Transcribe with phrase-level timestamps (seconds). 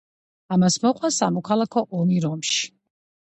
[0.55, 2.65] ამას მოყვა სამოქალაქო ომი რომში.